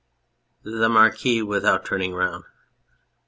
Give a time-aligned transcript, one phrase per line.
[0.63, 2.45] THE MARQUIS (without turning round).